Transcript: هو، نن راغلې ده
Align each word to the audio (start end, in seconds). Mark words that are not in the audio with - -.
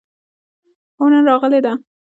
هو، 0.97 1.03
نن 1.11 1.23
راغلې 1.29 1.59
ده 1.65 1.73